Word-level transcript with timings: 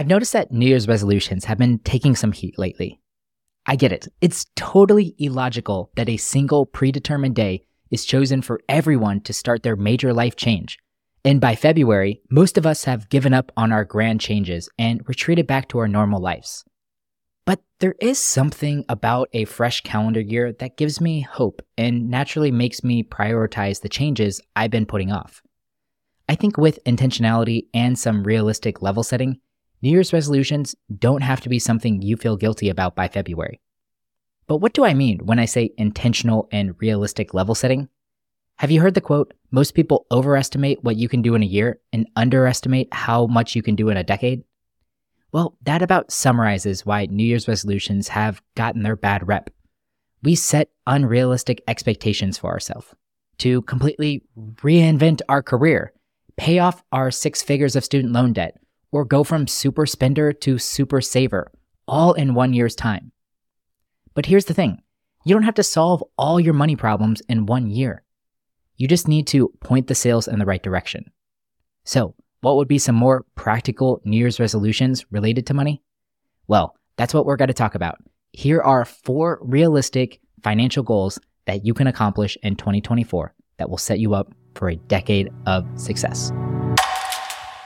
I've 0.00 0.06
noticed 0.06 0.32
that 0.32 0.50
New 0.50 0.66
Year's 0.66 0.88
resolutions 0.88 1.44
have 1.44 1.58
been 1.58 1.78
taking 1.80 2.16
some 2.16 2.32
heat 2.32 2.58
lately. 2.58 3.02
I 3.66 3.76
get 3.76 3.92
it. 3.92 4.08
It's 4.22 4.46
totally 4.56 5.14
illogical 5.18 5.90
that 5.96 6.08
a 6.08 6.16
single 6.16 6.64
predetermined 6.64 7.34
day 7.34 7.66
is 7.90 8.06
chosen 8.06 8.40
for 8.40 8.62
everyone 8.66 9.20
to 9.20 9.34
start 9.34 9.62
their 9.62 9.76
major 9.76 10.14
life 10.14 10.36
change. 10.36 10.78
And 11.22 11.38
by 11.38 11.54
February, 11.54 12.22
most 12.30 12.56
of 12.56 12.64
us 12.64 12.84
have 12.84 13.10
given 13.10 13.34
up 13.34 13.52
on 13.58 13.72
our 13.72 13.84
grand 13.84 14.22
changes 14.22 14.70
and 14.78 15.06
retreated 15.06 15.46
back 15.46 15.68
to 15.68 15.78
our 15.80 15.86
normal 15.86 16.22
lives. 16.22 16.64
But 17.44 17.60
there 17.80 17.96
is 18.00 18.18
something 18.18 18.86
about 18.88 19.28
a 19.34 19.44
fresh 19.44 19.82
calendar 19.82 20.22
year 20.22 20.50
that 20.50 20.78
gives 20.78 20.98
me 20.98 21.20
hope 21.20 21.60
and 21.76 22.08
naturally 22.08 22.50
makes 22.50 22.82
me 22.82 23.02
prioritize 23.02 23.82
the 23.82 23.90
changes 23.90 24.40
I've 24.56 24.70
been 24.70 24.86
putting 24.86 25.12
off. 25.12 25.42
I 26.26 26.36
think 26.36 26.56
with 26.56 26.82
intentionality 26.86 27.66
and 27.74 27.98
some 27.98 28.24
realistic 28.24 28.80
level 28.80 29.02
setting, 29.02 29.42
New 29.82 29.90
Year's 29.90 30.12
resolutions 30.12 30.74
don't 30.98 31.22
have 31.22 31.40
to 31.40 31.48
be 31.48 31.58
something 31.58 32.02
you 32.02 32.16
feel 32.16 32.36
guilty 32.36 32.68
about 32.68 32.94
by 32.94 33.08
February. 33.08 33.60
But 34.46 34.58
what 34.58 34.74
do 34.74 34.84
I 34.84 34.92
mean 34.92 35.20
when 35.24 35.38
I 35.38 35.46
say 35.46 35.70
intentional 35.78 36.48
and 36.52 36.74
realistic 36.80 37.32
level 37.32 37.54
setting? 37.54 37.88
Have 38.58 38.70
you 38.70 38.82
heard 38.82 38.92
the 38.92 39.00
quote, 39.00 39.32
most 39.50 39.74
people 39.74 40.06
overestimate 40.10 40.84
what 40.84 40.96
you 40.96 41.08
can 41.08 41.22
do 41.22 41.34
in 41.34 41.42
a 41.42 41.46
year 41.46 41.80
and 41.94 42.06
underestimate 42.14 42.92
how 42.92 43.26
much 43.26 43.56
you 43.56 43.62
can 43.62 43.74
do 43.74 43.88
in 43.88 43.96
a 43.96 44.04
decade? 44.04 44.44
Well, 45.32 45.56
that 45.62 45.80
about 45.80 46.12
summarizes 46.12 46.84
why 46.84 47.06
New 47.06 47.24
Year's 47.24 47.48
resolutions 47.48 48.08
have 48.08 48.42
gotten 48.56 48.82
their 48.82 48.96
bad 48.96 49.26
rep. 49.26 49.48
We 50.22 50.34
set 50.34 50.68
unrealistic 50.86 51.62
expectations 51.66 52.36
for 52.36 52.50
ourselves 52.50 52.94
to 53.38 53.62
completely 53.62 54.24
reinvent 54.36 55.22
our 55.30 55.42
career, 55.42 55.94
pay 56.36 56.58
off 56.58 56.82
our 56.92 57.10
six 57.10 57.42
figures 57.42 57.76
of 57.76 57.84
student 57.84 58.12
loan 58.12 58.34
debt, 58.34 58.58
or 58.92 59.04
go 59.04 59.24
from 59.24 59.46
super 59.46 59.86
spender 59.86 60.32
to 60.32 60.58
super 60.58 61.00
saver, 61.00 61.50
all 61.86 62.12
in 62.12 62.34
one 62.34 62.52
year's 62.52 62.74
time. 62.74 63.12
But 64.14 64.26
here's 64.26 64.46
the 64.46 64.54
thing 64.54 64.82
you 65.24 65.34
don't 65.34 65.44
have 65.44 65.54
to 65.54 65.62
solve 65.62 66.02
all 66.16 66.40
your 66.40 66.54
money 66.54 66.76
problems 66.76 67.20
in 67.28 67.46
one 67.46 67.68
year. 67.68 68.04
You 68.76 68.88
just 68.88 69.08
need 69.08 69.26
to 69.28 69.52
point 69.60 69.86
the 69.86 69.94
sails 69.94 70.26
in 70.26 70.38
the 70.38 70.46
right 70.46 70.62
direction. 70.62 71.10
So, 71.84 72.14
what 72.40 72.56
would 72.56 72.68
be 72.68 72.78
some 72.78 72.94
more 72.94 73.26
practical 73.34 74.00
New 74.04 74.16
Year's 74.16 74.40
resolutions 74.40 75.04
related 75.10 75.46
to 75.46 75.54
money? 75.54 75.82
Well, 76.48 76.74
that's 76.96 77.12
what 77.12 77.26
we're 77.26 77.36
going 77.36 77.48
to 77.48 77.54
talk 77.54 77.74
about. 77.74 77.98
Here 78.32 78.62
are 78.62 78.84
four 78.84 79.38
realistic 79.42 80.20
financial 80.42 80.82
goals 80.82 81.18
that 81.46 81.66
you 81.66 81.74
can 81.74 81.86
accomplish 81.86 82.38
in 82.42 82.56
2024 82.56 83.34
that 83.58 83.68
will 83.68 83.78
set 83.78 83.98
you 83.98 84.14
up 84.14 84.32
for 84.54 84.70
a 84.70 84.76
decade 84.76 85.30
of 85.46 85.66
success. 85.78 86.32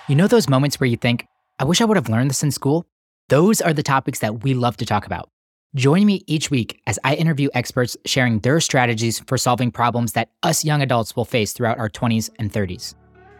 You 0.06 0.16
know 0.16 0.26
those 0.26 0.50
moments 0.50 0.78
where 0.78 0.86
you 0.86 0.98
think, 0.98 1.26
I 1.58 1.64
wish 1.64 1.80
I 1.80 1.86
would 1.86 1.96
have 1.96 2.10
learned 2.10 2.28
this 2.28 2.42
in 2.42 2.50
school? 2.50 2.84
Those 3.30 3.62
are 3.62 3.72
the 3.72 3.82
topics 3.82 4.18
that 4.18 4.42
we 4.42 4.52
love 4.52 4.76
to 4.76 4.84
talk 4.84 5.06
about. 5.06 5.30
Join 5.74 6.04
me 6.04 6.22
each 6.26 6.50
week 6.50 6.78
as 6.86 6.98
I 7.04 7.14
interview 7.14 7.48
experts 7.54 7.96
sharing 8.04 8.40
their 8.40 8.60
strategies 8.60 9.20
for 9.20 9.38
solving 9.38 9.70
problems 9.70 10.12
that 10.12 10.28
us 10.42 10.62
young 10.62 10.82
adults 10.82 11.16
will 11.16 11.24
face 11.24 11.54
throughout 11.54 11.78
our 11.78 11.88
20s 11.88 12.28
and 12.38 12.52
30s. 12.52 12.94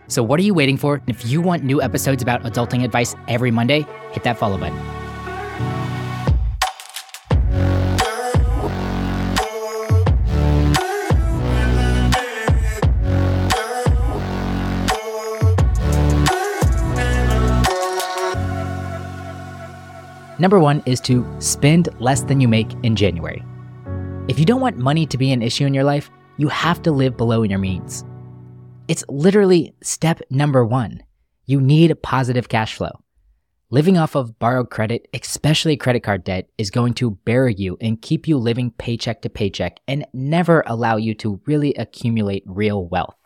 So, 0.06 0.22
what 0.22 0.40
are 0.40 0.42
you 0.42 0.54
waiting 0.54 0.78
for? 0.78 1.02
If 1.06 1.26
you 1.26 1.42
want 1.42 1.64
new 1.64 1.82
episodes 1.82 2.22
about 2.22 2.42
adulting 2.44 2.82
advice 2.82 3.14
every 3.28 3.50
Monday, 3.50 3.86
hit 4.12 4.22
that 4.24 4.38
follow 4.38 4.56
button. 4.56 5.03
Number 20.44 20.60
one 20.60 20.82
is 20.84 21.00
to 21.08 21.24
spend 21.38 21.88
less 22.00 22.20
than 22.20 22.38
you 22.38 22.48
make 22.48 22.70
in 22.82 22.96
January. 22.96 23.42
If 24.28 24.38
you 24.38 24.44
don't 24.44 24.60
want 24.60 24.76
money 24.76 25.06
to 25.06 25.16
be 25.16 25.32
an 25.32 25.40
issue 25.40 25.64
in 25.64 25.72
your 25.72 25.84
life, 25.84 26.10
you 26.36 26.48
have 26.48 26.82
to 26.82 26.92
live 26.92 27.16
below 27.16 27.44
your 27.44 27.58
means. 27.58 28.04
It's 28.86 29.06
literally 29.08 29.74
step 29.82 30.20
number 30.28 30.62
one. 30.62 31.02
You 31.46 31.62
need 31.62 32.02
positive 32.02 32.50
cash 32.50 32.74
flow. 32.74 32.90
Living 33.70 33.96
off 33.96 34.14
of 34.14 34.38
borrowed 34.38 34.68
credit, 34.68 35.08
especially 35.14 35.78
credit 35.78 36.00
card 36.00 36.24
debt, 36.24 36.50
is 36.58 36.70
going 36.70 36.92
to 36.92 37.12
bury 37.12 37.54
you 37.54 37.78
and 37.80 38.02
keep 38.02 38.28
you 38.28 38.36
living 38.36 38.70
paycheck 38.72 39.22
to 39.22 39.30
paycheck 39.30 39.78
and 39.88 40.04
never 40.12 40.62
allow 40.66 40.98
you 40.98 41.14
to 41.14 41.40
really 41.46 41.72
accumulate 41.72 42.42
real 42.44 42.84
wealth. 42.84 43.16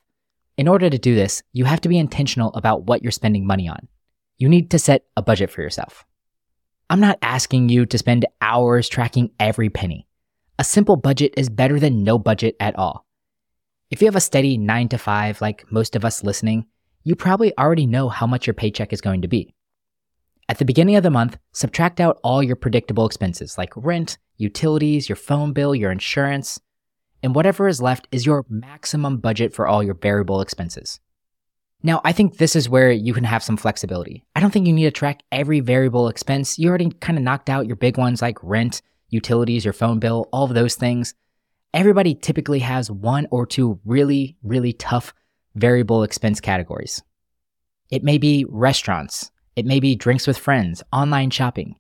In 0.57 0.69
order 0.69 0.89
to 0.89 0.99
do 0.99 1.17
this, 1.17 1.43
you 1.53 1.65
have 1.65 1.81
to 1.81 1.89
be 1.89 1.99
intentional 1.99 2.55
about 2.55 2.85
what 2.85 3.03
you're 3.03 3.11
spending 3.11 3.45
money 3.45 3.69
on. 3.69 3.89
You 4.37 4.49
need 4.49 4.71
to 4.71 4.79
set 4.79 5.07
a 5.17 5.23
budget 5.23 5.51
for 5.51 5.63
yourself. 5.63 6.05
I'm 6.91 7.01
not 7.01 7.19
asking 7.21 7.69
you 7.69 7.85
to 7.85 7.99
spend 7.99 8.25
hours 8.41 8.89
tracking 8.89 9.31
every 9.39 9.69
penny. 9.69 10.07
A 10.59 10.65
simple 10.65 10.97
budget 10.97 11.35
is 11.37 11.51
better 11.51 11.79
than 11.79 12.03
no 12.03 12.19
budget 12.19 12.57
at 12.61 12.79
all. 12.79 13.05
If 13.91 14.01
you 14.01 14.07
have 14.07 14.17
a 14.17 14.21
steady 14.21 14.57
9 14.57 14.89
to 14.89 14.99
5, 14.99 15.43
like 15.43 15.71
most 15.71 15.97
of 15.97 16.05
us 16.05 16.25
listening, 16.25 16.65
you 17.05 17.15
probably 17.15 17.57
already 17.59 17.87
know 17.87 18.09
how 18.09 18.27
much 18.27 18.47
your 18.47 18.55
paycheck 18.55 18.95
is 18.95 19.03
going 19.03 19.21
to 19.21 19.29
be. 19.29 19.55
At 20.49 20.57
the 20.57 20.65
beginning 20.65 20.97
of 20.97 21.03
the 21.03 21.11
month, 21.11 21.37
subtract 21.53 22.01
out 22.01 22.19
all 22.25 22.43
your 22.43 22.57
predictable 22.57 23.05
expenses 23.05 23.59
like 23.59 23.73
rent, 23.77 24.17
utilities, 24.39 25.11
your 25.11 25.17
phone 25.17 25.53
bill, 25.53 25.75
your 25.75 25.93
insurance, 25.93 26.59
and 27.23 27.35
whatever 27.35 27.69
is 27.69 27.83
left 27.83 28.09
is 28.11 28.25
your 28.25 28.47
maximum 28.49 29.19
budget 29.19 29.53
for 29.53 29.67
all 29.67 29.83
your 29.83 29.95
variable 29.95 30.41
expenses. 30.41 31.01
Now, 31.83 32.01
I 32.05 32.13
think 32.13 32.37
this 32.39 32.57
is 32.57 32.69
where 32.69 32.91
you 32.91 33.15
can 33.15 33.25
have 33.25 33.43
some 33.43 33.57
flexibility. 33.57 34.25
I 34.35 34.41
don't 34.41 34.51
think 34.51 34.67
you 34.67 34.73
need 34.73 34.85
to 34.85 34.91
track 34.91 35.23
every 35.31 35.61
variable 35.61 36.09
expense. 36.09 36.59
You 36.59 36.69
already 36.69 36.91
kind 36.91 37.17
of 37.17 37.23
knocked 37.23 37.49
out 37.49 37.67
your 37.67 37.77
big 37.77 37.97
ones 37.97 38.21
like 38.21 38.43
rent, 38.43 38.83
utilities, 39.11 39.65
your 39.65 39.73
phone 39.73 40.01
bill, 40.01 40.29
all 40.33 40.45
of 40.45 40.55
those 40.55 40.75
things. 40.75 41.15
Everybody 41.73 42.15
typically 42.15 42.59
has 42.61 42.91
one 42.91 43.29
or 43.31 43.47
two 43.47 43.79
really, 43.85 44.37
really 44.43 44.73
tough 44.73 45.15
variable 45.55 46.03
expense 46.03 46.41
categories. 46.41 47.03
It 47.91 48.03
may 48.03 48.19
be 48.19 48.45
restaurants, 48.49 49.31
it 49.55 49.65
may 49.65 49.81
be 49.81 49.95
drinks 49.95 50.27
with 50.27 50.39
friends, 50.39 50.83
online 50.93 51.31
shopping. 51.31 51.77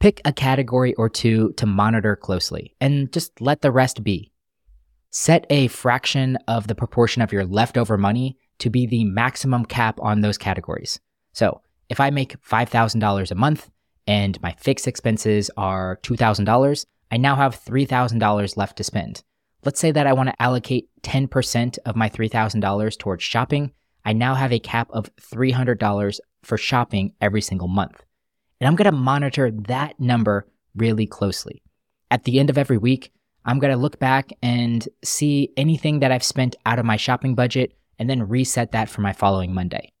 Pick 0.00 0.20
a 0.24 0.32
category 0.32 0.94
or 0.94 1.08
two 1.08 1.52
to 1.58 1.66
monitor 1.66 2.16
closely 2.16 2.74
and 2.80 3.12
just 3.12 3.40
let 3.40 3.62
the 3.62 3.70
rest 3.70 4.02
be. 4.02 4.32
Set 5.10 5.46
a 5.50 5.68
fraction 5.68 6.36
of 6.48 6.66
the 6.66 6.74
proportion 6.74 7.22
of 7.22 7.32
your 7.32 7.44
leftover 7.44 7.96
money 7.96 8.36
to 8.58 8.70
be 8.70 8.86
the 8.86 9.04
maximum 9.04 9.64
cap 9.64 9.98
on 10.00 10.20
those 10.20 10.38
categories. 10.38 11.00
So 11.32 11.60
if 11.88 12.00
I 12.00 12.10
make 12.10 12.40
$5,000 12.42 13.30
a 13.30 13.34
month 13.34 13.70
and 14.06 14.40
my 14.42 14.52
fixed 14.58 14.88
expenses 14.88 15.50
are 15.56 15.98
$2,000, 16.02 16.86
I 17.10 17.16
now 17.16 17.36
have 17.36 17.62
$3,000 17.64 18.56
left 18.56 18.76
to 18.78 18.84
spend. 18.84 19.22
Let's 19.64 19.78
say 19.78 19.92
that 19.92 20.06
I 20.06 20.12
want 20.12 20.28
to 20.28 20.42
allocate 20.42 20.88
10% 21.02 21.78
of 21.84 21.96
my 21.96 22.08
$3,000 22.08 22.98
towards 22.98 23.22
shopping. 23.22 23.72
I 24.04 24.12
now 24.12 24.34
have 24.34 24.52
a 24.52 24.58
cap 24.58 24.88
of 24.90 25.14
$300 25.16 26.20
for 26.42 26.58
shopping 26.58 27.12
every 27.20 27.40
single 27.40 27.68
month. 27.68 28.02
And 28.60 28.68
I'm 28.68 28.76
going 28.76 28.90
to 28.90 28.96
monitor 28.96 29.50
that 29.50 29.98
number 30.00 30.46
really 30.74 31.06
closely. 31.06 31.62
At 32.10 32.24
the 32.24 32.40
end 32.40 32.50
of 32.50 32.58
every 32.58 32.78
week, 32.78 33.12
I'm 33.44 33.58
going 33.58 33.72
to 33.72 33.78
look 33.78 33.98
back 33.98 34.30
and 34.42 34.88
see 35.04 35.52
anything 35.56 36.00
that 36.00 36.12
I've 36.12 36.24
spent 36.24 36.56
out 36.64 36.78
of 36.78 36.84
my 36.84 36.96
shopping 36.96 37.34
budget 37.34 37.76
and 37.98 38.08
then 38.08 38.28
reset 38.28 38.72
that 38.72 38.88
for 38.88 39.00
my 39.00 39.12
following 39.12 39.54
Monday. 39.54 39.92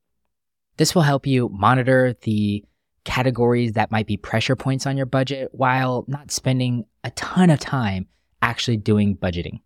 This 0.76 0.94
will 0.94 1.02
help 1.02 1.26
you 1.26 1.48
monitor 1.50 2.14
the 2.22 2.64
categories 3.04 3.72
that 3.72 3.90
might 3.90 4.06
be 4.06 4.16
pressure 4.16 4.56
points 4.56 4.86
on 4.86 4.96
your 4.96 5.06
budget 5.06 5.48
while 5.52 6.04
not 6.06 6.30
spending 6.30 6.84
a 7.04 7.10
ton 7.12 7.50
of 7.50 7.58
time 7.58 8.06
actually 8.40 8.76
doing 8.76 9.16
budgeting. 9.16 9.60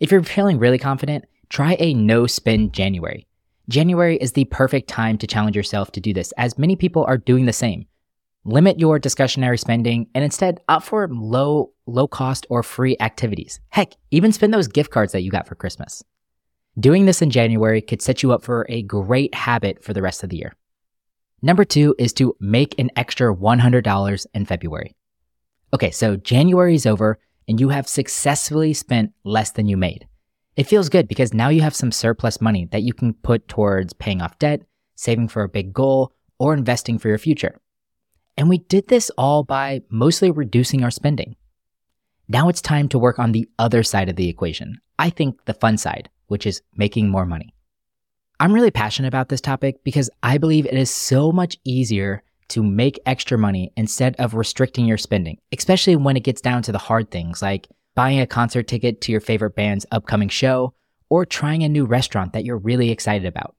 If 0.00 0.10
you're 0.12 0.22
feeling 0.22 0.58
really 0.58 0.78
confident, 0.78 1.24
try 1.48 1.76
a 1.78 1.94
no 1.94 2.26
spend 2.26 2.72
January. 2.72 3.26
January 3.68 4.16
is 4.16 4.32
the 4.32 4.44
perfect 4.46 4.88
time 4.88 5.18
to 5.18 5.26
challenge 5.26 5.56
yourself 5.56 5.92
to 5.92 6.00
do 6.00 6.12
this, 6.12 6.32
as 6.32 6.58
many 6.58 6.74
people 6.74 7.04
are 7.04 7.18
doing 7.18 7.46
the 7.46 7.52
same. 7.52 7.86
Limit 8.44 8.78
your 8.78 8.98
discretionary 8.98 9.58
spending 9.58 10.06
and 10.14 10.24
instead 10.24 10.60
opt 10.68 10.86
for 10.86 11.06
low, 11.08 11.72
low 11.86 12.08
cost 12.08 12.46
or 12.48 12.62
free 12.62 12.96
activities. 13.00 13.60
Heck, 13.68 13.94
even 14.10 14.32
spend 14.32 14.54
those 14.54 14.68
gift 14.68 14.90
cards 14.90 15.12
that 15.12 15.22
you 15.22 15.30
got 15.30 15.46
for 15.46 15.54
Christmas. 15.54 16.02
Doing 16.78 17.06
this 17.06 17.22
in 17.22 17.30
January 17.30 17.80
could 17.80 18.00
set 18.00 18.22
you 18.22 18.30
up 18.30 18.44
for 18.44 18.64
a 18.68 18.82
great 18.82 19.34
habit 19.34 19.82
for 19.82 19.92
the 19.92 20.02
rest 20.02 20.22
of 20.22 20.30
the 20.30 20.36
year. 20.36 20.54
Number 21.42 21.64
two 21.64 21.96
is 21.98 22.12
to 22.14 22.36
make 22.38 22.78
an 22.78 22.90
extra 22.94 23.34
$100 23.34 24.26
in 24.32 24.44
February. 24.44 24.94
Okay, 25.74 25.90
so 25.90 26.14
January 26.14 26.76
is 26.76 26.86
over 26.86 27.18
and 27.48 27.60
you 27.60 27.70
have 27.70 27.88
successfully 27.88 28.74
spent 28.74 29.12
less 29.24 29.50
than 29.50 29.66
you 29.66 29.76
made. 29.76 30.06
It 30.54 30.68
feels 30.68 30.88
good 30.88 31.08
because 31.08 31.34
now 31.34 31.48
you 31.48 31.62
have 31.62 31.74
some 31.74 31.90
surplus 31.90 32.40
money 32.40 32.66
that 32.66 32.82
you 32.82 32.92
can 32.92 33.12
put 33.12 33.48
towards 33.48 33.92
paying 33.92 34.22
off 34.22 34.38
debt, 34.38 34.62
saving 34.94 35.28
for 35.28 35.42
a 35.42 35.48
big 35.48 35.72
goal, 35.72 36.12
or 36.38 36.54
investing 36.54 36.98
for 36.98 37.08
your 37.08 37.18
future. 37.18 37.60
And 38.36 38.48
we 38.48 38.58
did 38.58 38.86
this 38.86 39.10
all 39.18 39.42
by 39.42 39.82
mostly 39.88 40.30
reducing 40.30 40.84
our 40.84 40.92
spending. 40.92 41.34
Now 42.28 42.48
it's 42.48 42.60
time 42.60 42.88
to 42.90 43.00
work 43.00 43.18
on 43.18 43.32
the 43.32 43.48
other 43.58 43.82
side 43.82 44.08
of 44.08 44.14
the 44.14 44.28
equation. 44.28 44.80
I 44.96 45.10
think 45.10 45.44
the 45.44 45.54
fun 45.54 45.76
side, 45.76 46.08
which 46.28 46.46
is 46.46 46.62
making 46.76 47.08
more 47.08 47.26
money. 47.26 47.54
I'm 48.40 48.52
really 48.52 48.70
passionate 48.70 49.08
about 49.08 49.28
this 49.28 49.40
topic 49.40 49.82
because 49.82 50.08
I 50.22 50.38
believe 50.38 50.64
it 50.64 50.74
is 50.74 50.90
so 50.90 51.32
much 51.32 51.58
easier 51.64 52.22
to 52.48 52.62
make 52.62 53.00
extra 53.04 53.36
money 53.36 53.72
instead 53.76 54.14
of 54.16 54.34
restricting 54.34 54.86
your 54.86 54.96
spending, 54.96 55.38
especially 55.52 55.96
when 55.96 56.16
it 56.16 56.22
gets 56.22 56.40
down 56.40 56.62
to 56.62 56.72
the 56.72 56.78
hard 56.78 57.10
things 57.10 57.42
like 57.42 57.68
buying 57.94 58.20
a 58.20 58.26
concert 58.26 58.68
ticket 58.68 59.00
to 59.02 59.12
your 59.12 59.20
favorite 59.20 59.56
band's 59.56 59.86
upcoming 59.90 60.28
show 60.28 60.72
or 61.10 61.26
trying 61.26 61.62
a 61.62 61.68
new 61.68 61.84
restaurant 61.84 62.32
that 62.32 62.44
you're 62.44 62.58
really 62.58 62.90
excited 62.90 63.26
about. 63.26 63.56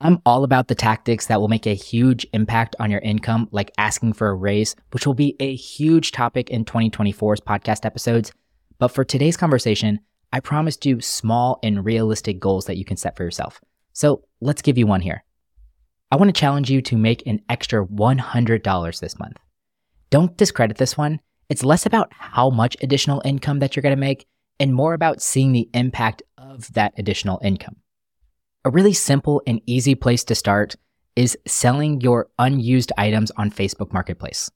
I'm 0.00 0.20
all 0.24 0.44
about 0.44 0.68
the 0.68 0.74
tactics 0.74 1.26
that 1.26 1.40
will 1.40 1.48
make 1.48 1.66
a 1.66 1.74
huge 1.74 2.26
impact 2.32 2.76
on 2.78 2.90
your 2.90 3.00
income, 3.00 3.48
like 3.50 3.72
asking 3.78 4.12
for 4.12 4.28
a 4.28 4.34
raise, 4.34 4.76
which 4.92 5.06
will 5.06 5.14
be 5.14 5.34
a 5.40 5.56
huge 5.56 6.12
topic 6.12 6.50
in 6.50 6.64
2024's 6.64 7.40
podcast 7.40 7.84
episodes. 7.84 8.32
But 8.78 8.88
for 8.88 9.02
today's 9.02 9.36
conversation, 9.36 9.98
I 10.32 10.40
promised 10.40 10.84
you 10.84 11.00
small 11.00 11.58
and 11.62 11.84
realistic 11.84 12.38
goals 12.38 12.66
that 12.66 12.76
you 12.76 12.84
can 12.84 12.96
set 12.96 13.16
for 13.16 13.24
yourself. 13.24 13.60
So 13.92 14.24
let's 14.40 14.62
give 14.62 14.78
you 14.78 14.86
one 14.86 15.00
here. 15.00 15.24
I 16.10 16.16
want 16.16 16.34
to 16.34 16.40
challenge 16.40 16.70
you 16.70 16.80
to 16.82 16.96
make 16.96 17.26
an 17.26 17.40
extra 17.48 17.84
$100 17.84 19.00
this 19.00 19.18
month. 19.18 19.36
Don't 20.10 20.36
discredit 20.36 20.78
this 20.78 20.96
one. 20.96 21.20
It's 21.48 21.64
less 21.64 21.86
about 21.86 22.12
how 22.12 22.50
much 22.50 22.76
additional 22.82 23.22
income 23.24 23.58
that 23.58 23.74
you're 23.74 23.82
going 23.82 23.96
to 23.96 24.00
make 24.00 24.26
and 24.60 24.74
more 24.74 24.94
about 24.94 25.22
seeing 25.22 25.52
the 25.52 25.68
impact 25.74 26.22
of 26.36 26.72
that 26.74 26.92
additional 26.98 27.40
income. 27.42 27.76
A 28.64 28.70
really 28.70 28.92
simple 28.92 29.42
and 29.46 29.60
easy 29.66 29.94
place 29.94 30.24
to 30.24 30.34
start 30.34 30.76
is 31.16 31.38
selling 31.46 32.00
your 32.00 32.28
unused 32.38 32.92
items 32.96 33.30
on 33.36 33.50
Facebook 33.50 33.92
Marketplace. 33.92 34.50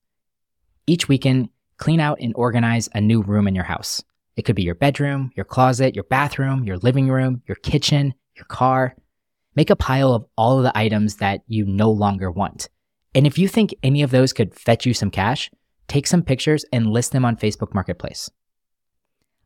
Each 0.87 1.09
weekend, 1.09 1.49
clean 1.77 2.01
out 2.01 2.19
and 2.21 2.33
organize 2.37 2.89
a 2.95 3.01
new 3.01 3.23
room 3.23 3.49
in 3.49 3.55
your 3.55 3.65
house. 3.65 4.03
It 4.37 4.43
could 4.43 4.57
be 4.57 4.63
your 4.63 4.75
bedroom, 4.75 5.31
your 5.35 5.45
closet, 5.45 5.95
your 5.95 6.05
bathroom, 6.05 6.65
your 6.65 6.79
living 6.79 7.09
room, 7.09 7.43
your 7.47 7.57
kitchen, 7.57 8.15
your 8.35 8.47
car. 8.47 8.97
Make 9.55 9.71
a 9.71 9.77
pile 9.77 10.15
of 10.15 10.25
all 10.37 10.59
of 10.59 10.65
the 10.65 10.77
items 10.77 11.17
that 11.17 11.43
you 11.47 11.67
no 11.67 11.91
longer 11.91 12.31
want. 12.31 12.69
And 13.15 13.27
if 13.27 13.37
you 13.37 13.49
think 13.49 13.75
any 13.83 14.03
of 14.03 14.11
those 14.11 14.33
could 14.33 14.55
fetch 14.55 14.87
you 14.87 14.95
some 14.95 15.11
cash, 15.11 15.51
take 15.89 16.07
some 16.07 16.23
pictures 16.23 16.65
and 16.73 16.91
list 16.91 17.13
them 17.13 17.25
on 17.25 17.37
Facebook 17.37 17.75
Marketplace. 17.75 18.31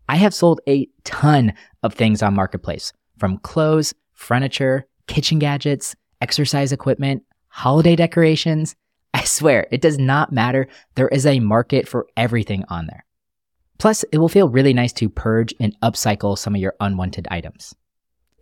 I 0.09 0.17
have 0.17 0.35
sold 0.35 0.61
a 0.69 0.89
ton 1.03 1.53
of 1.83 1.95
things 1.95 2.23
on 2.23 2.35
Marketplace, 2.35 2.93
from 3.19 3.39
clothes, 3.39 3.93
furniture, 4.13 4.87
kitchen 5.09 5.41
gadgets, 5.41 5.97
exercise 6.21 6.71
equipment, 6.71 7.25
holiday 7.49 7.97
decorations. 7.97 8.77
I 9.15 9.25
swear, 9.25 9.67
it 9.73 9.81
does 9.81 9.99
not 9.99 10.33
matter. 10.33 10.69
There 10.95 11.09
is 11.09 11.27
a 11.27 11.41
market 11.41 11.89
for 11.89 12.07
everything 12.17 12.65
on 12.69 12.87
there. 12.87 13.06
Plus, 13.79 14.05
it 14.13 14.19
will 14.19 14.29
feel 14.29 14.49
really 14.49 14.73
nice 14.73 14.93
to 14.95 15.09
purge 15.09 15.55
and 15.61 15.79
upcycle 15.81 16.39
some 16.39 16.55
of 16.55 16.61
your 16.61 16.75
unwanted 16.81 17.29
items. 17.31 17.75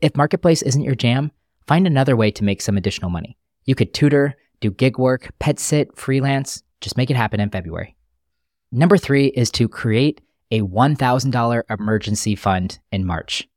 If 0.01 0.17
Marketplace 0.17 0.63
isn't 0.63 0.85
your 0.85 0.95
jam, 0.95 1.33
find 1.67 1.87
another 1.87 2.17
way 2.17 2.31
to 2.33 2.45
make 2.45 2.61
some 2.61 2.77
additional 2.77 3.11
money. 3.11 3.37
You 3.65 3.75
could 3.75 3.95
tutor, 3.95 4.37
do 4.61 4.71
gig 4.71 4.99
work, 4.99 5.31
pet 5.39 5.59
sit, 5.59 5.97
freelance, 5.97 6.63
just 6.81 6.97
make 6.97 7.11
it 7.11 7.17
happen 7.17 7.41
in 7.41 7.51
February. 7.51 7.97
Number 8.71 8.97
three 8.97 9.27
is 9.27 9.51
to 9.53 9.69
create 9.69 10.21
a 10.51 10.61
$1,000 10.61 11.63
emergency 11.71 12.37
fund 12.37 12.79
in 12.93 13.07
March. 13.07 13.49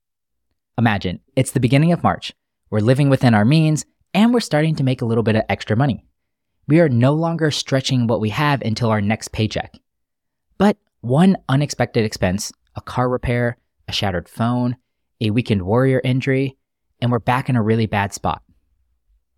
Imagine 0.77 1.19
it's 1.35 1.51
the 1.51 1.59
beginning 1.59 1.91
of 1.91 2.03
March. 2.03 2.33
We're 2.69 2.79
living 2.79 3.09
within 3.09 3.33
our 3.33 3.45
means 3.45 3.85
and 4.13 4.33
we're 4.33 4.39
starting 4.39 4.75
to 4.75 4.83
make 4.83 5.01
a 5.01 5.05
little 5.05 5.23
bit 5.23 5.35
of 5.35 5.43
extra 5.49 5.75
money. 5.75 6.05
We 6.67 6.79
are 6.79 6.89
no 6.89 7.13
longer 7.13 7.51
stretching 7.51 8.07
what 8.07 8.21
we 8.21 8.29
have 8.29 8.61
until 8.61 8.89
our 8.89 9.01
next 9.01 9.31
paycheck. 9.31 9.73
One 11.01 11.37
unexpected 11.47 12.03
expense, 12.05 12.51
a 12.75 12.81
car 12.81 13.07
repair, 13.07 13.57
a 13.87 13.91
shattered 13.91 14.27
phone, 14.27 14.77
a 15.21 15.29
weekend 15.29 15.61
warrior 15.61 16.01
injury, 16.03 16.57
and 16.99 17.11
we're 17.11 17.19
back 17.19 17.49
in 17.49 17.55
a 17.55 17.61
really 17.61 17.85
bad 17.85 18.13
spot. 18.13 18.41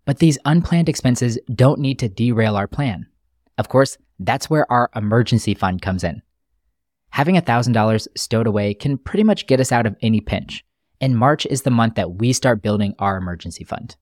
But 0.06 0.18
these 0.18 0.38
unplanned 0.44 0.88
expenses 0.88 1.38
don't 1.54 1.80
need 1.80 1.98
to 1.98 2.08
derail 2.08 2.56
our 2.56 2.66
plan. 2.66 3.06
Of 3.58 3.68
course, 3.68 3.98
that's 4.18 4.48
where 4.48 4.70
our 4.72 4.90
emergency 4.96 5.54
fund 5.54 5.82
comes 5.82 6.02
in. 6.02 6.22
Having 7.10 7.36
$1,000 7.36 8.08
stowed 8.16 8.46
away 8.46 8.72
can 8.72 8.96
pretty 8.96 9.24
much 9.24 9.46
get 9.46 9.60
us 9.60 9.70
out 9.70 9.86
of 9.86 9.96
any 10.00 10.20
pinch, 10.20 10.64
and 11.00 11.16
March 11.16 11.44
is 11.46 11.62
the 11.62 11.70
month 11.70 11.94
that 11.96 12.14
we 12.14 12.32
start 12.32 12.62
building 12.62 12.94
our 12.98 13.16
emergency 13.16 13.64
fund. 13.64 13.96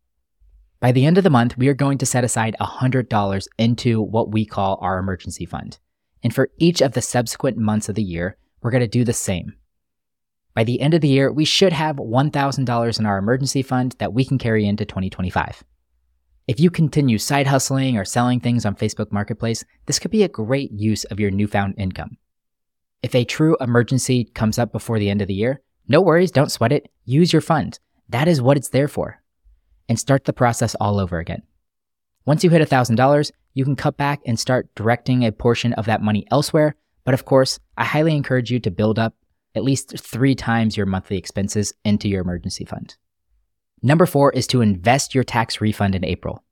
By 0.81 0.93
the 0.93 1.05
end 1.05 1.19
of 1.19 1.25
the 1.25 1.31
month, 1.31 1.59
we 1.59 1.67
are 1.69 1.75
going 1.75 1.99
to 1.99 2.07
set 2.07 2.23
aside 2.23 2.55
$100 2.61 3.49
into 3.59 4.01
what 4.01 4.31
we 4.31 4.45
call 4.47 4.79
our 4.81 4.99
emergency 4.99 5.45
fund. 5.45 5.79
And 6.23 6.35
for 6.35 6.51
each 6.59 6.81
of 6.81 6.93
the 6.93 7.03
subsequent 7.03 7.57
months 7.57 7.89
of 7.89 7.95
the 7.95 8.03
year, 8.03 8.37
we're 8.61 8.71
going 8.71 8.81
to 8.81 8.89
do 8.89 9.05
the 9.05 9.13
same. 9.13 9.55
By 10.55 10.65
the 10.65 10.81
end 10.81 10.95
of 10.95 11.01
the 11.01 11.09
year, 11.09 11.33
we 11.33 11.45
should 11.45 11.73
have 11.73 11.97
$1,000 11.97 12.99
in 12.99 13.07
our 13.07 13.19
emergency 13.19 13.63
fund 13.63 13.95
that 13.99 14.13
we 14.13 14.25
can 14.25 14.39
carry 14.39 14.67
into 14.67 14.85
2025. 14.85 15.63
If 16.49 16.59
you 16.59 16.71
continue 16.71 17.19
side 17.19 17.47
hustling 17.47 17.97
or 17.97 18.05
selling 18.05 18.41
things 18.41 18.65
on 18.65 18.75
Facebook 18.75 19.13
Marketplace, 19.13 19.65
this 19.87 19.99
could 19.99 20.11
be 20.11 20.23
a 20.23 20.29
great 20.29 20.73
use 20.73 21.05
of 21.05 21.21
your 21.21 21.31
newfound 21.31 21.75
income. 21.77 22.17
If 23.03 23.15
a 23.15 23.25
true 23.25 23.57
emergency 23.61 24.25
comes 24.25 24.59
up 24.59 24.73
before 24.73 24.99
the 24.99 25.11
end 25.11 25.23
of 25.23 25.29
the 25.29 25.35
year, 25.35 25.61
no 25.87 26.01
worries, 26.01 26.33
don't 26.33 26.51
sweat 26.51 26.73
it. 26.73 26.91
Use 27.05 27.33
your 27.33 27.43
fund. 27.43 27.79
That 28.09 28.29
is 28.29 28.43
what 28.43 28.57
it's 28.57 28.71
there 28.71 28.89
for. 28.89 29.23
And 29.89 29.99
start 29.99 30.25
the 30.25 30.33
process 30.33 30.75
all 30.81 30.99
over 30.99 31.19
again. 31.19 31.43
Once 32.29 32.45
you 32.45 32.51
hit 32.51 32.61
$1,000, 32.61 33.31
you 33.55 33.65
can 33.65 33.75
cut 33.75 33.97
back 33.97 34.21
and 34.27 34.39
start 34.39 34.69
directing 34.75 35.25
a 35.25 35.33
portion 35.33 35.73
of 35.73 35.87
that 35.87 36.03
money 36.03 36.27
elsewhere. 36.31 36.77
But 37.07 37.15
of 37.15 37.25
course, 37.25 37.59
I 37.79 37.87
highly 37.87 38.15
encourage 38.15 38.51
you 38.51 38.61
to 38.61 38.71
build 38.71 38.99
up 38.99 39.15
at 39.55 39.65
least 39.65 39.99
three 39.99 40.35
times 40.35 40.77
your 40.77 40.85
monthly 40.85 41.17
expenses 41.17 41.73
into 41.87 42.07
your 42.07 42.21
emergency 42.21 42.67
fund. 42.67 42.99
Number 43.81 44.05
four 44.05 44.31
is 44.33 44.47
to 44.49 44.61
invest 44.61 45.15
your 45.15 45.25
tax 45.25 45.63
refund 45.63 45.95
in 45.95 46.05
April. 46.05 46.45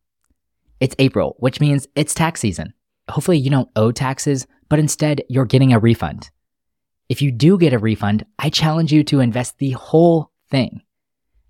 It's 0.81 0.96
April, 0.99 1.37
which 1.40 1.61
means 1.61 1.87
it's 1.94 2.14
tax 2.14 2.40
season. 2.40 2.73
Hopefully, 3.11 3.37
you 3.37 3.50
don't 3.50 3.69
owe 3.76 3.93
taxes, 3.93 4.46
but 4.70 4.78
instead, 4.78 5.25
you're 5.28 5.44
getting 5.44 5.75
a 5.75 5.78
refund. 5.78 6.31
If 7.11 7.20
you 7.20 7.31
do 7.31 7.58
get 7.58 7.75
a 7.75 7.78
refund, 7.78 8.25
I 8.38 8.49
challenge 8.49 8.94
you 8.94 9.05
to 9.05 9.20
invest 9.20 9.58
the 9.58 9.73
whole 9.73 10.31
thing. 10.49 10.81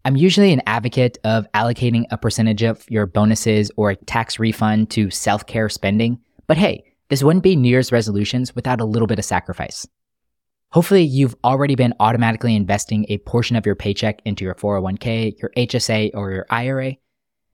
I'm 0.07 0.15
usually 0.15 0.53
an 0.53 0.63
advocate 0.67 1.19
of 1.25 1.51
allocating 1.51 2.05
a 2.13 2.17
percentage 2.17 2.63
of 2.63 2.89
your 2.89 3.07
bonuses 3.07 3.73
or 3.77 3.91
a 3.91 3.97
tax 3.97 4.39
refund 4.39 4.89
to 4.91 5.11
self 5.11 5.45
care 5.47 5.69
spending, 5.69 6.21
but 6.47 6.57
hey, 6.57 6.85
this 7.09 7.25
wouldn't 7.25 7.43
be 7.43 7.57
New 7.57 7.69
Year's 7.69 7.91
resolutions 7.91 8.55
without 8.55 8.81
a 8.81 8.85
little 8.85 9.09
bit 9.09 9.19
of 9.19 9.25
sacrifice. 9.25 9.85
Hopefully, 10.71 11.03
you've 11.03 11.35
already 11.43 11.75
been 11.75 11.93
automatically 11.99 12.55
investing 12.55 13.05
a 13.09 13.19
portion 13.19 13.57
of 13.57 13.67
your 13.67 13.75
paycheck 13.75 14.23
into 14.25 14.45
your 14.45 14.55
401k, 14.55 15.41
your 15.41 15.51
HSA, 15.57 16.13
or 16.15 16.31
your 16.31 16.47
IRA. 16.51 16.95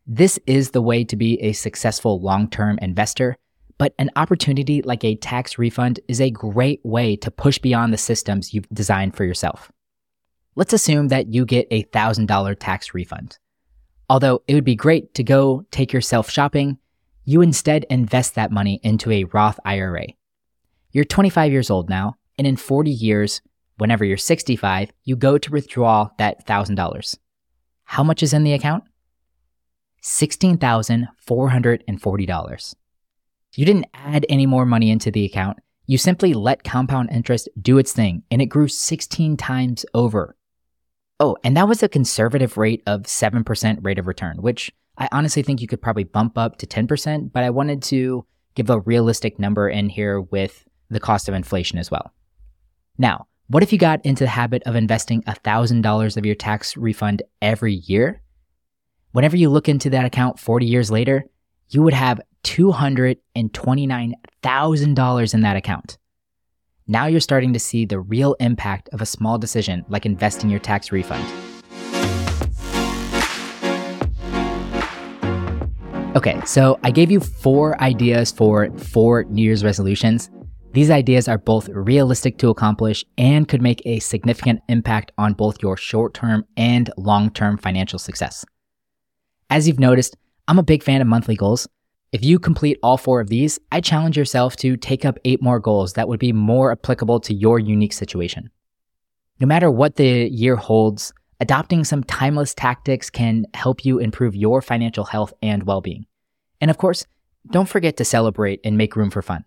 This 0.07 0.39
is 0.47 0.73
the 0.73 0.83
way 0.83 1.05
to 1.05 1.17
be 1.17 1.41
a 1.41 1.55
successful 1.55 2.21
long 2.21 2.51
term 2.51 2.79
investor, 2.83 3.39
but 3.79 3.95
an 3.99 4.11
opportunity 4.15 4.83
like 4.83 5.05
a 5.05 5.17
tax 5.17 5.57
refund 5.57 6.01
is 6.07 6.21
a 6.21 6.31
great 6.31 6.81
way 6.85 7.17
to 7.17 7.31
push 7.31 7.59
beyond 7.59 7.95
the 7.95 7.99
systems 7.99 8.53
you've 8.53 8.69
designed 8.69 9.17
for 9.17 9.25
yourself. 9.25 9.73
Let's 10.55 10.75
assume 10.75 11.09
that 11.09 11.33
you 11.33 11.47
get 11.47 11.67
a 11.71 11.85
$1,000 11.85 12.57
tax 12.59 12.93
refund. 12.93 13.39
Although 14.11 14.43
it 14.47 14.55
would 14.55 14.65
be 14.65 14.75
great 14.75 15.15
to 15.15 15.25
go 15.25 15.65
take 15.71 15.95
yourself 15.95 16.29
shopping, 16.29 16.77
you 17.25 17.41
instead 17.41 17.87
invest 17.89 18.35
that 18.35 18.51
money 18.51 18.79
into 18.83 19.11
a 19.11 19.25
Roth 19.25 19.59
IRA. 19.65 20.09
You're 20.91 21.07
25 21.07 21.53
years 21.53 21.71
old 21.71 21.89
now, 21.89 22.19
and 22.37 22.47
in 22.47 22.57
40 22.57 22.91
years, 22.91 23.41
whenever 23.79 24.05
you're 24.05 24.19
65, 24.19 24.93
you 25.05 25.17
go 25.17 25.39
to 25.39 25.51
withdraw 25.51 26.11
that 26.19 26.47
$1,000. 26.47 27.17
How 27.85 28.03
much 28.03 28.23
is 28.23 28.35
in 28.35 28.45
the 28.45 28.53
account? 28.53 28.85
$16,440. 30.03 32.75
You 33.55 33.65
didn't 33.65 33.87
add 33.95 34.27
any 34.29 34.45
more 34.45 34.67
money 34.67 34.91
into 34.91 35.11
the 35.11 35.25
account. 35.25 35.61
You 35.87 35.97
simply 35.97 36.35
let 36.35 36.65
compound 36.65 37.09
interest 37.11 37.49
do 37.61 37.79
its 37.79 37.93
thing, 37.93 38.25
and 38.31 38.43
it 38.43 38.47
grew 38.47 38.69
16 38.69 39.37
times 39.39 39.87
over. 39.95 40.37
Oh, 41.23 41.37
and 41.45 41.57
that 41.57 41.69
was 41.69 41.85
a 41.85 41.89
conservative 41.89 42.59
rate 42.59 42.83
of 42.85 43.03
7% 43.03 43.79
rate 43.85 44.01
of 44.01 44.09
return, 44.09 44.39
which 44.39 44.73
I 44.99 45.09
honestly 45.13 45.45
think 45.45 45.61
you 45.61 45.69
could 45.69 45.81
probably 45.81 46.03
bump 46.03 46.37
up 46.37 46.59
to 46.59 46.67
10%, 46.67 47.33
but 47.33 47.45
I 47.45 47.51
wanted 47.51 47.81
to 47.85 48.27
give 48.57 48.71
a 48.71 48.81
realistic 48.81 49.39
number 49.39 49.69
in 49.69 49.89
here 49.89 50.21
with 50.21 50.65
the 50.91 50.99
cost 50.99 51.29
of 51.29 51.37
inflation 51.37 51.79
as 51.79 51.93
well. 51.93 52.13
Now, 52.99 53.29
what 53.47 53.63
if 53.63 53.73
you 53.73 53.79
got 53.79 54.05
into 54.05 54.25
the 54.25 54.31
habit 54.31 54.65
of 54.67 54.75
investing 54.75 55.23
$1,000 55.23 56.17
of 56.17 56.27
your 56.27 56.35
tax 56.35 56.77
refund 56.77 57.23
every 57.41 57.75
year? 57.75 58.21
Whenever 59.13 59.37
you 59.37 59.49
look 59.49 59.69
into 59.69 59.91
that 59.91 60.05
account 60.05 60.41
40 60.41 60.67
years 60.67 60.91
later, 60.91 61.25
you 61.69 61.83
would 61.83 61.95
have 61.95 62.21
$229,000 62.43 65.35
in 65.35 65.41
that 65.43 65.57
account. 65.57 65.99
Now 66.89 67.07
you're 67.07 67.21
starting 67.21 67.53
to 67.53 67.61
see 67.61 67.85
the 67.85 68.01
real 68.01 68.35
impact 68.41 68.89
of 68.93 69.01
a 69.01 69.07
small 69.07 69.39
decision 69.39 69.85
like 69.89 70.05
investing 70.05 70.51
your 70.51 70.59
tax 70.59 70.91
refund. 70.91 71.25
Okay, 76.17 76.41
so 76.45 76.79
I 76.83 76.91
gave 76.91 77.11
you 77.11 77.21
four 77.21 77.81
ideas 77.81 78.31
for 78.31 78.71
four 78.79 79.25
New 79.25 79.43
Year's 79.43 79.65
resolutions. 79.65 80.31
These 80.73 80.91
ideas 80.91 81.29
are 81.29 81.39
both 81.39 81.69
realistic 81.69 82.39
to 82.39 82.51
accomplish 82.51 83.05
and 83.17 83.47
could 83.47 83.63
make 83.63 83.81
a 83.87 83.99
significant 84.01 84.61
impact 84.69 85.13
on 85.17 85.35
both 85.35 85.63
your 85.63 85.77
short 85.77 86.15
term 86.15 86.45
and 86.57 86.91
long 86.97 87.31
term 87.31 87.59
financial 87.59 87.99
success. 87.99 88.45
As 89.49 89.69
you've 89.69 89.79
noticed, 89.79 90.17
I'm 90.49 90.59
a 90.59 90.63
big 90.63 90.83
fan 90.83 91.01
of 91.01 91.07
monthly 91.07 91.37
goals, 91.37 91.69
If 92.13 92.23
you 92.23 92.39
complete 92.39 92.79
all 92.83 92.99
four 92.99 93.23
of 93.23 93.31
these, 93.31 93.59
I 93.73 93.81
challenge 93.81 94.19
yourself 94.19 94.55
to 94.57 94.77
take 94.77 95.07
up 95.07 95.19
eight 95.25 95.41
more 95.41 95.59
goals 95.59 95.95
that 95.95 96.09
would 96.09 96.21
be 96.21 96.35
more 96.35 96.71
applicable 96.71 97.21
to 97.21 97.33
your 97.33 97.59
unique 97.59 97.95
situation. 97.95 98.51
No 99.41 99.47
matter 99.47 99.71
what 99.71 99.97
the 99.97 100.29
year 100.29 100.57
holds, 100.57 101.15
adopting 101.41 101.85
some 101.85 102.05
timeless 102.05 102.55
tactics 102.55 103.09
can 103.09 103.47
help 103.55 103.87
you 103.87 103.99
improve 103.99 104.37
your 104.37 104.61
financial 104.61 105.05
health 105.05 105.33
and 105.41 105.63
well 105.63 105.81
being. 105.81 106.05
And 106.61 106.71
of 106.71 106.77
course, 106.77 107.07
don't 107.51 107.69
forget 107.69 107.97
to 107.97 108.05
celebrate 108.05 108.61
and 108.63 108.77
make 108.77 108.95
room 108.95 109.11
for 109.11 109.23
fun. 109.23 109.45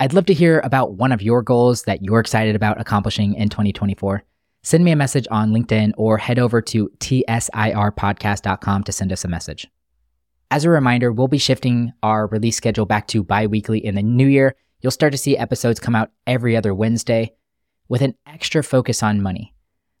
I'd 0.00 0.14
love 0.14 0.26
to 0.26 0.34
hear 0.34 0.62
about 0.64 0.94
one 0.94 1.12
of 1.12 1.20
your 1.20 1.42
goals 1.42 1.82
that 1.82 2.02
you're 2.02 2.20
excited 2.20 2.56
about 2.56 2.80
accomplishing 2.80 3.34
in 3.34 3.50
2024. 3.50 4.24
Send 4.62 4.82
me 4.82 4.92
a 4.92 4.96
message 4.96 5.28
on 5.30 5.52
LinkedIn 5.52 5.92
or 5.98 6.16
head 6.16 6.38
over 6.38 6.62
to 6.62 6.90
tsirpodcast.com 7.00 8.82
to 8.84 8.92
send 8.92 9.12
us 9.12 9.24
a 9.26 9.28
message. 9.28 9.68
As 10.50 10.64
a 10.64 10.70
reminder, 10.70 11.10
we'll 11.10 11.26
be 11.26 11.38
shifting 11.38 11.92
our 12.02 12.28
release 12.28 12.56
schedule 12.56 12.86
back 12.86 13.08
to 13.08 13.24
bi 13.24 13.46
weekly 13.48 13.84
in 13.84 13.96
the 13.96 14.02
new 14.02 14.28
year. 14.28 14.54
You'll 14.80 14.92
start 14.92 15.12
to 15.12 15.18
see 15.18 15.36
episodes 15.36 15.80
come 15.80 15.96
out 15.96 16.12
every 16.26 16.56
other 16.56 16.72
Wednesday 16.72 17.32
with 17.88 18.00
an 18.00 18.14
extra 18.26 18.62
focus 18.62 19.02
on 19.02 19.22
money. 19.22 19.52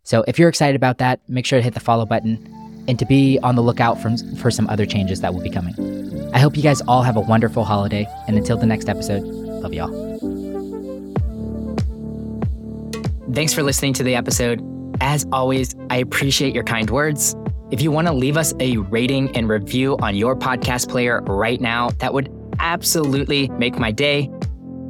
So 0.04 0.24
if 0.28 0.38
you're 0.38 0.48
excited 0.48 0.76
about 0.76 0.98
that, 0.98 1.28
make 1.28 1.46
sure 1.46 1.58
to 1.58 1.62
hit 1.62 1.74
the 1.74 1.80
follow 1.80 2.06
button 2.06 2.84
and 2.86 2.96
to 3.00 3.04
be 3.06 3.40
on 3.42 3.56
the 3.56 3.62
lookout 3.62 4.00
from, 4.00 4.16
for 4.36 4.52
some 4.52 4.68
other 4.68 4.86
changes 4.86 5.20
that 5.20 5.34
will 5.34 5.42
be 5.42 5.50
coming. 5.50 5.74
I 6.32 6.38
hope 6.38 6.56
you 6.56 6.62
guys 6.62 6.80
all 6.82 7.02
have 7.02 7.16
a 7.16 7.20
wonderful 7.20 7.64
holiday. 7.64 8.06
And 8.28 8.36
until 8.36 8.56
the 8.56 8.66
next 8.66 8.88
episode, 8.88 9.24
love 9.24 9.74
y'all. 9.74 9.90
Thanks 13.32 13.52
for 13.52 13.64
listening 13.64 13.94
to 13.94 14.04
the 14.04 14.14
episode. 14.14 14.62
As 15.00 15.26
always, 15.32 15.74
I 15.90 15.96
appreciate 15.96 16.54
your 16.54 16.64
kind 16.64 16.88
words. 16.88 17.34
If 17.76 17.82
you 17.82 17.90
want 17.90 18.06
to 18.06 18.14
leave 18.14 18.38
us 18.38 18.54
a 18.58 18.78
rating 18.78 19.36
and 19.36 19.50
review 19.50 19.98
on 19.98 20.16
your 20.16 20.34
podcast 20.34 20.88
player 20.88 21.20
right 21.26 21.60
now, 21.60 21.90
that 21.98 22.14
would 22.14 22.32
absolutely 22.58 23.50
make 23.50 23.78
my 23.78 23.92
day. 23.92 24.30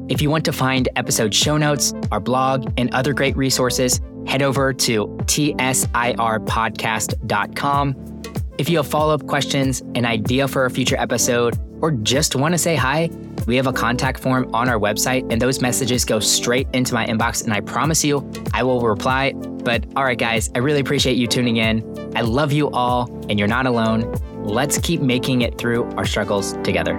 If 0.08 0.22
you 0.22 0.30
want 0.30 0.44
to 0.44 0.52
find 0.52 0.88
episode 0.94 1.34
show 1.34 1.56
notes, 1.56 1.92
our 2.12 2.20
blog, 2.20 2.72
and 2.76 2.94
other 2.94 3.12
great 3.12 3.36
resources, 3.36 4.00
head 4.28 4.40
over 4.40 4.72
to 4.72 5.08
tsirpodcast.com. 5.24 8.22
If 8.56 8.68
you 8.68 8.76
have 8.76 8.86
follow 8.86 9.14
up 9.14 9.26
questions, 9.26 9.82
an 9.96 10.06
idea 10.06 10.46
for 10.46 10.64
a 10.64 10.70
future 10.70 10.96
episode, 10.96 11.58
or 11.80 11.92
just 11.92 12.36
want 12.36 12.52
to 12.52 12.58
say 12.58 12.74
hi, 12.76 13.10
we 13.46 13.56
have 13.56 13.66
a 13.66 13.72
contact 13.72 14.20
form 14.20 14.52
on 14.54 14.68
our 14.68 14.78
website, 14.78 15.30
and 15.30 15.40
those 15.40 15.60
messages 15.60 16.04
go 16.04 16.20
straight 16.20 16.66
into 16.72 16.94
my 16.94 17.06
inbox. 17.06 17.44
And 17.44 17.52
I 17.52 17.60
promise 17.60 18.04
you, 18.04 18.30
I 18.52 18.62
will 18.62 18.80
reply. 18.80 19.32
But 19.32 19.84
all 19.96 20.04
right, 20.04 20.18
guys, 20.18 20.50
I 20.54 20.58
really 20.58 20.80
appreciate 20.80 21.16
you 21.16 21.26
tuning 21.26 21.56
in. 21.56 21.82
I 22.16 22.22
love 22.22 22.52
you 22.52 22.70
all, 22.70 23.10
and 23.28 23.38
you're 23.38 23.48
not 23.48 23.66
alone. 23.66 24.12
Let's 24.42 24.78
keep 24.78 25.00
making 25.00 25.42
it 25.42 25.58
through 25.58 25.84
our 25.92 26.04
struggles 26.04 26.52
together. 26.64 26.98